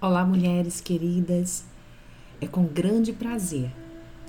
Olá, 0.00 0.24
mulheres 0.24 0.80
queridas. 0.80 1.64
É 2.40 2.46
com 2.46 2.62
grande 2.62 3.12
prazer 3.12 3.68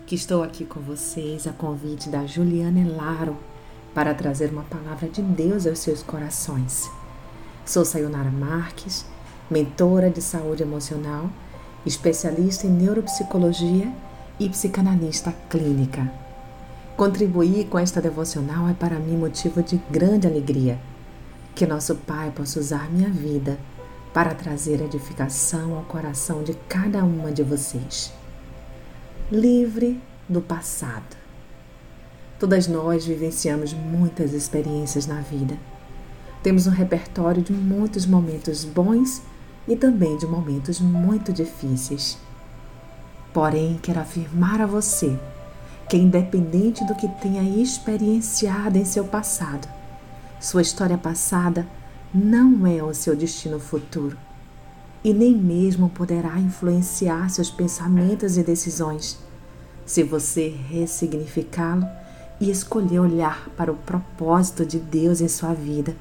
que 0.07 0.15
estou 0.15 0.41
aqui 0.41 0.65
com 0.65 0.79
vocês 0.79 1.45
a 1.45 1.53
convite 1.53 2.09
da 2.09 2.25
Juliana 2.25 2.79
Elaro 2.79 3.37
para 3.93 4.15
trazer 4.15 4.49
uma 4.49 4.63
palavra 4.63 5.07
de 5.07 5.21
Deus 5.21 5.67
aos 5.67 5.77
seus 5.77 6.01
corações. 6.01 6.89
Sou 7.67 7.85
Sayonara 7.85 8.31
Marques, 8.31 9.05
mentora 9.47 10.09
de 10.09 10.23
saúde 10.23 10.63
emocional, 10.63 11.29
especialista 11.85 12.65
em 12.65 12.71
neuropsicologia 12.71 13.93
e 14.39 14.49
psicanalista 14.49 15.31
clínica. 15.51 16.11
Contribuir 16.97 17.67
com 17.67 17.77
esta 17.77 18.01
devocional 18.01 18.67
é 18.67 18.73
para 18.73 18.97
mim 18.97 19.15
motivo 19.15 19.61
de 19.61 19.79
grande 19.91 20.25
alegria. 20.25 20.79
Que 21.53 21.67
nosso 21.67 21.93
Pai 21.93 22.31
possa 22.31 22.59
usar 22.59 22.89
minha 22.89 23.11
vida 23.11 23.59
para 24.13 24.33
trazer 24.33 24.81
edificação 24.81 25.75
ao 25.75 25.83
coração 25.83 26.43
de 26.43 26.53
cada 26.67 27.03
uma 27.03 27.31
de 27.31 27.43
vocês. 27.43 28.11
Livre 29.31 30.01
do 30.27 30.41
passado. 30.41 31.17
Todas 32.39 32.67
nós 32.67 33.05
vivenciamos 33.05 33.73
muitas 33.73 34.33
experiências 34.33 35.05
na 35.05 35.21
vida. 35.21 35.57
Temos 36.41 36.67
um 36.67 36.71
repertório 36.71 37.41
de 37.41 37.51
muitos 37.51 38.05
momentos 38.05 38.63
bons 38.63 39.21
e 39.67 39.75
também 39.75 40.17
de 40.17 40.25
momentos 40.25 40.79
muito 40.79 41.33
difíceis. 41.33 42.17
Porém, 43.33 43.77
quero 43.81 43.99
afirmar 43.99 44.61
a 44.61 44.65
você 44.65 45.19
que, 45.87 45.97
independente 45.97 46.83
do 46.85 46.95
que 46.95 47.07
tenha 47.07 47.43
experienciado 47.61 48.77
em 48.77 48.85
seu 48.85 49.03
passado, 49.03 49.67
sua 50.39 50.61
história 50.61 50.97
passada 50.97 51.67
não 52.13 52.65
é 52.65 52.81
o 52.83 52.93
seu 52.93 53.15
destino 53.15 53.59
futuro 53.59 54.17
e 55.03 55.13
nem 55.13 55.35
mesmo 55.35 55.89
poderá 55.89 56.39
influenciar 56.39 57.29
seus 57.29 57.51
pensamentos 57.51 58.37
e 58.37 58.43
decisões 58.43 59.19
se 59.85 60.03
você 60.03 60.49
ressignificá-lo 60.49 61.85
e 62.39 62.49
escolher 62.49 62.99
olhar 62.99 63.49
para 63.55 63.71
o 63.71 63.75
propósito 63.75 64.65
de 64.65 64.79
Deus 64.79 65.21
em 65.21 65.27
sua 65.27 65.53
vida 65.53 65.95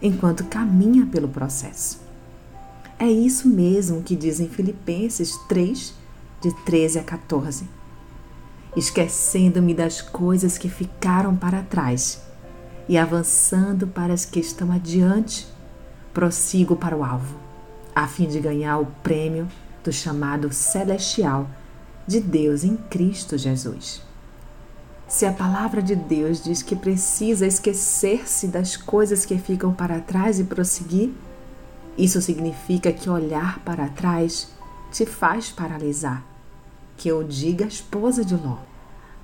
enquanto 0.00 0.44
caminha 0.44 1.06
pelo 1.06 1.28
processo. 1.28 2.00
É 2.98 3.10
isso 3.10 3.48
mesmo 3.48 4.02
que 4.02 4.16
diz 4.16 4.40
em 4.40 4.48
Filipenses 4.48 5.36
3, 5.48 5.94
de 6.40 6.54
13 6.64 6.98
a 6.98 7.02
14. 7.02 7.68
Esquecendo-me 8.76 9.74
das 9.74 10.00
coisas 10.00 10.56
que 10.56 10.68
ficaram 10.68 11.36
para 11.36 11.62
trás 11.62 12.29
e 12.88 12.98
avançando 12.98 13.86
para 13.86 14.12
as 14.12 14.24
que 14.24 14.40
estão 14.40 14.72
adiante, 14.72 15.46
prossigo 16.12 16.74
para 16.74 16.96
o 16.96 17.04
alvo, 17.04 17.36
a 17.94 18.06
fim 18.06 18.26
de 18.26 18.40
ganhar 18.40 18.78
o 18.78 18.86
prêmio 19.02 19.48
do 19.84 19.92
chamado 19.92 20.52
celestial 20.52 21.48
de 22.06 22.20
Deus 22.20 22.64
em 22.64 22.76
Cristo 22.76 23.38
Jesus. 23.38 24.02
Se 25.06 25.26
a 25.26 25.32
palavra 25.32 25.82
de 25.82 25.96
Deus 25.96 26.42
diz 26.42 26.62
que 26.62 26.76
precisa 26.76 27.46
esquecer-se 27.46 28.46
das 28.46 28.76
coisas 28.76 29.24
que 29.24 29.38
ficam 29.38 29.72
para 29.72 30.00
trás 30.00 30.38
e 30.38 30.44
prosseguir, 30.44 31.12
isso 31.98 32.22
significa 32.22 32.92
que 32.92 33.10
olhar 33.10 33.58
para 33.60 33.88
trás 33.88 34.48
te 34.92 35.04
faz 35.04 35.50
paralisar. 35.50 36.24
Que 36.96 37.08
eu 37.08 37.24
diga 37.24 37.64
a 37.64 37.68
esposa 37.68 38.24
de 38.24 38.34
Ló. 38.34 38.58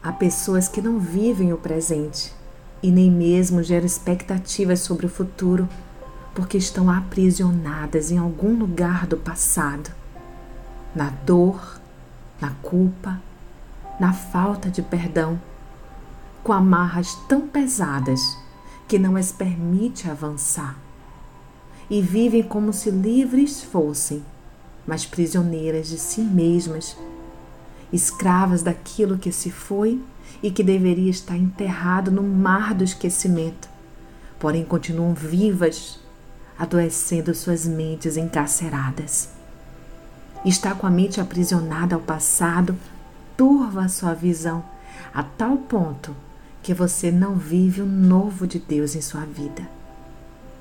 Há 0.03 0.13
pessoas 0.13 0.69
que 0.69 0.83
não 0.83 0.99
vivem 0.99 1.53
o 1.53 1.59
presente 1.59 2.36
e 2.83 2.91
nem 2.91 3.11
mesmo 3.11 3.63
geram 3.63 3.87
expectativas 3.87 4.81
sobre 4.81 5.07
o 5.07 5.11
futuro, 5.11 5.69
porque 6.35 6.59
estão 6.59 6.91
aprisionadas 6.91 8.11
em 8.11 8.19
algum 8.19 8.59
lugar 8.59 9.07
do 9.07 9.17
passado, 9.17 9.91
na 10.95 11.11
dor, 11.25 11.81
na 12.41 12.51
culpa, 12.63 13.21
na 13.99 14.13
falta 14.13 14.69
de 14.69 14.83
perdão, 14.83 15.41
com 16.45 16.53
amarras 16.53 17.15
tão 17.29 17.49
pesadas 17.49 18.21
que 18.87 18.99
não 18.99 19.17
as 19.17 19.33
permite 19.33 20.09
avançar. 20.09 20.79
E 21.89 22.01
vivem 22.03 22.43
como 22.43 22.73
se 22.73 22.91
livres 22.91 23.63
fossem, 23.63 24.25
mas 24.87 25.07
prisioneiras 25.07 25.89
de 25.89 25.99
si 25.99 26.21
mesmas, 26.21 26.97
escravas 27.97 28.63
daquilo 28.63 29.19
que 29.19 29.33
se 29.33 29.51
foi 29.51 30.01
e 30.43 30.51
que 30.51 30.63
deveria 30.63 31.11
estar 31.11 31.37
enterrado 31.37 32.11
no 32.11 32.23
mar 32.23 32.75
do 32.75 32.85
esquecimento, 32.85 33.69
porém 34.39 34.65
continuam 34.65 35.15
vivas, 35.15 35.99
adoecendo 36.59 37.35
suas 37.35 37.67
mentes 37.67 38.17
encarceradas. 38.17 39.31
Estar 40.45 40.77
com 40.77 40.87
a 40.87 40.91
mente 40.91 41.21
aprisionada 41.21 41.95
ao 41.95 42.01
passado 42.01 42.77
turva 43.37 43.85
a 43.85 43.89
sua 43.89 44.15
visão 44.15 44.65
a 45.13 45.23
tal 45.23 45.57
ponto 45.57 46.15
que 46.63 46.75
você 46.75 47.11
não 47.11 47.37
vive 47.37 47.81
o 47.81 47.87
novo 47.87 48.47
de 48.47 48.59
Deus 48.59 48.95
em 48.95 49.01
sua 49.01 49.25
vida. 49.25 49.67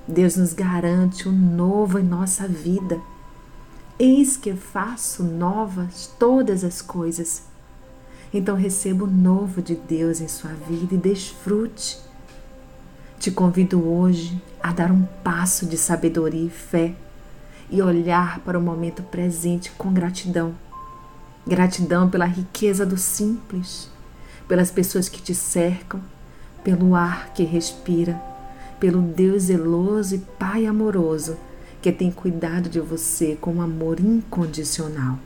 Deus 0.07 0.37
nos 0.37 0.53
garante 0.53 1.27
o 1.27 1.31
novo 1.31 1.99
em 1.99 2.03
nossa 2.03 2.47
vida. 2.47 2.99
Eis 3.97 4.35
que 4.37 4.53
faço 4.53 5.23
novas 5.23 6.13
todas 6.19 6.63
as 6.63 6.81
coisas 6.81 7.43
então 8.37 8.55
receba 8.55 9.05
o 9.05 9.09
novo 9.09 9.61
de 9.61 9.75
Deus 9.75 10.19
em 10.19 10.27
sua 10.27 10.51
vida 10.51 10.95
e 10.95 10.97
desfrute. 10.97 11.97
Te 13.17 13.31
convido 13.31 13.81
hoje 13.87 14.41
a 14.61 14.73
dar 14.73 14.91
um 14.91 15.03
passo 15.23 15.65
de 15.65 15.77
sabedoria 15.77 16.45
e 16.45 16.49
fé 16.49 16.93
e 17.69 17.81
olhar 17.81 18.39
para 18.39 18.59
o 18.59 18.61
momento 18.61 19.01
presente 19.03 19.71
com 19.71 19.93
gratidão. 19.93 20.53
Gratidão 21.47 22.09
pela 22.09 22.25
riqueza 22.25 22.85
do 22.85 22.97
simples, 22.97 23.89
pelas 24.49 24.69
pessoas 24.69 25.07
que 25.07 25.21
te 25.21 25.33
cercam, 25.33 26.01
pelo 26.61 26.93
ar 26.93 27.31
que 27.33 27.43
respira, 27.43 28.21
pelo 28.81 29.01
Deus 29.01 29.43
zeloso 29.43 30.15
e 30.15 30.19
Pai 30.19 30.65
amoroso 30.65 31.37
que 31.85 31.91
tem 31.91 32.09
cuidado 32.09 32.67
de 32.67 32.79
você 32.79 33.37
com 33.39 33.61
amor 33.61 33.99
incondicional. 33.99 35.19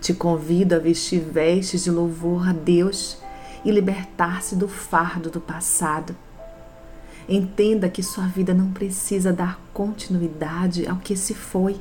Te 0.00 0.12
convido 0.12 0.74
a 0.74 0.80
vestir 0.80 1.20
vestes 1.20 1.84
de 1.84 1.90
louvor 1.92 2.48
a 2.48 2.52
Deus 2.52 3.16
e 3.64 3.70
libertar-se 3.70 4.56
do 4.56 4.66
fardo 4.66 5.30
do 5.30 5.40
passado. 5.40 6.16
Entenda 7.28 7.88
que 7.88 8.02
sua 8.02 8.26
vida 8.26 8.52
não 8.52 8.72
precisa 8.72 9.32
dar 9.32 9.60
continuidade 9.72 10.84
ao 10.84 10.96
que 10.96 11.14
se 11.14 11.32
foi, 11.32 11.76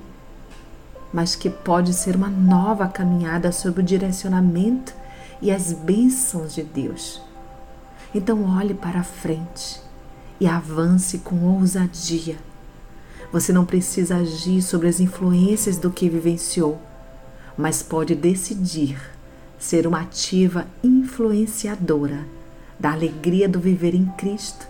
mas 1.12 1.36
que 1.36 1.50
pode 1.50 1.96
ser 1.96 2.16
uma 2.16 2.30
nova 2.30 2.88
caminhada 2.88 3.52
sob 3.52 3.80
o 3.80 3.84
direcionamento 3.84 4.94
e 5.42 5.50
as 5.50 5.74
bênçãos 5.74 6.54
de 6.54 6.62
Deus. 6.62 7.20
Então, 8.14 8.44
olhe 8.56 8.76
para 8.76 9.02
frente 9.02 9.82
e 10.40 10.46
avance 10.46 11.18
com 11.18 11.44
ousadia. 11.56 12.46
Você 13.32 13.52
não 13.52 13.66
precisa 13.66 14.18
agir 14.18 14.62
sobre 14.62 14.88
as 14.88 15.00
influências 15.00 15.78
do 15.78 15.92
que 15.92 16.10
vivenciou 16.10 16.82
mas 17.58 17.82
pode 17.82 18.14
decidir 18.14 19.02
ser 19.58 19.88
uma 19.88 20.02
ativa 20.02 20.68
influenciadora 20.84 22.24
da 22.80 22.92
alegria 22.92 23.50
do 23.50 23.60
viver 23.60 23.96
em 23.96 24.06
Cristo, 24.06 24.68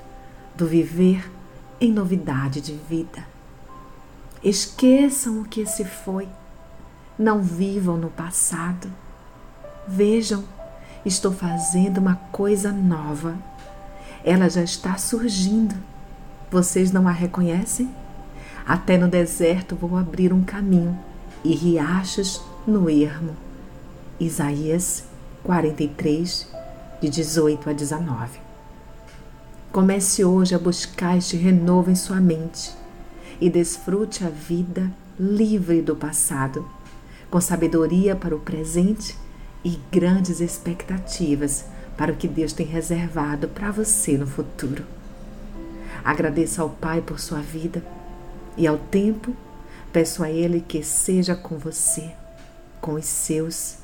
do 0.56 0.66
viver 0.66 1.30
em 1.82 1.92
novidade 1.92 2.62
de 2.62 2.74
vida. 2.90 3.28
Esqueçam 4.42 5.42
o 5.42 5.46
que 5.46 5.66
se 5.66 5.84
foi, 5.84 6.30
não 7.20 7.42
vivam 7.42 7.98
no 7.98 8.10
passado. 8.10 8.90
Vejam, 9.86 10.46
estou 11.06 11.34
fazendo 11.34 11.98
uma 11.98 12.16
coisa 12.32 12.72
nova. 12.72 13.36
Ela 14.24 14.50
já 14.50 14.64
está 14.64 14.98
surgindo. 14.98 15.76
Vocês 16.50 16.94
não 16.94 17.08
a 17.08 17.12
reconhecem? 17.12 17.94
Até 18.68 18.98
no 18.98 19.08
deserto 19.08 19.78
vou 19.78 19.98
abrir 19.98 20.34
um 20.34 20.44
caminho 20.44 21.00
e 21.42 21.56
riachos 21.56 22.42
no 22.68 22.90
ermo. 22.90 23.34
Isaías 24.20 25.06
43, 25.42 26.50
de 27.00 27.10
18 27.10 27.70
a 27.70 27.74
19. 27.74 28.40
Comece 29.72 30.26
hoje 30.26 30.54
a 30.54 30.60
buscar 30.60 31.18
este 31.18 31.38
renovo 31.38 31.90
em 31.90 31.96
sua 31.96 32.20
mente 32.20 32.74
e 33.40 33.50
desfrute 33.50 34.26
a 34.26 34.30
vida 34.30 34.92
livre 35.18 35.82
do 35.82 35.96
passado, 35.96 36.68
com 37.32 37.40
sabedoria 37.40 38.18
para 38.18 38.36
o 38.36 38.40
presente 38.40 39.16
e 39.64 39.80
grandes 39.90 40.42
expectativas 40.42 41.64
para 41.96 42.12
o 42.12 42.18
que 42.18 42.28
Deus 42.28 42.52
tem 42.52 42.66
reservado 42.66 43.48
para 43.48 43.72
você 43.72 44.18
no 44.18 44.28
futuro. 44.28 44.84
Agradeça 46.04 46.62
ao 46.62 46.70
Pai 46.70 47.02
por 47.02 47.18
sua 47.18 47.40
vida 47.40 47.82
e 48.58 48.66
ao 48.68 48.78
tempo 48.78 49.36
peço 49.94 50.24
a 50.24 50.30
Ele 50.30 50.60
que 50.60 50.84
seja 50.84 51.36
com 51.36 51.58
você 51.58 52.12
com 52.88 52.94
os 52.94 53.06
seus 53.06 53.80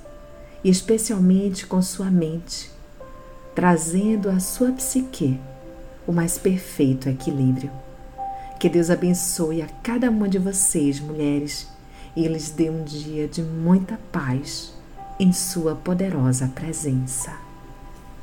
e 0.63 0.69
especialmente 0.69 1.67
com 1.67 1.81
sua 1.81 2.09
mente, 2.09 2.71
trazendo 3.53 4.29
à 4.29 4.39
sua 4.39 4.71
psique 4.71 5.37
o 6.07 6.13
mais 6.13 6.37
perfeito 6.37 7.09
equilíbrio. 7.09 7.69
Que 8.59 8.69
Deus 8.69 8.89
abençoe 8.89 9.61
a 9.61 9.67
cada 9.83 10.09
uma 10.09 10.29
de 10.29 10.39
vocês, 10.39 11.01
mulheres, 11.01 11.67
e 12.15 12.25
lhes 12.27 12.49
dê 12.49 12.69
um 12.69 12.83
dia 12.83 13.27
de 13.27 13.41
muita 13.41 13.99
paz 14.09 14.73
em 15.19 15.33
Sua 15.33 15.75
poderosa 15.75 16.49
presença. 16.55 17.42